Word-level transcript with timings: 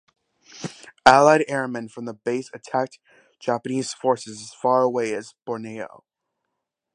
Allied 1.05 1.45
airmen 1.47 1.87
from 1.87 2.05
the 2.05 2.15
base 2.15 2.49
attacked 2.55 2.97
Japanese 3.39 3.93
forces 3.93 4.41
as 4.41 4.51
far 4.51 4.81
away 4.81 5.13
as 5.13 5.35
Borneo. 5.45 6.05